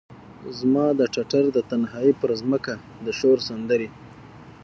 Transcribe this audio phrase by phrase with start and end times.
[0.59, 2.73] زما د ټټر د تنهایې پرمځکه
[3.05, 3.89] د شور سندرې،